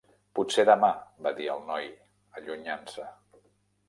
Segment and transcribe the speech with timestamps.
[0.37, 0.87] "Potser demà",
[1.27, 1.85] va dir el noi
[2.41, 3.07] allunyant-se.